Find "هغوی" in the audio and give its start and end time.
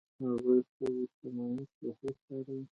0.23-0.59